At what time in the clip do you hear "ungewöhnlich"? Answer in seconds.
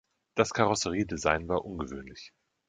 1.63-2.33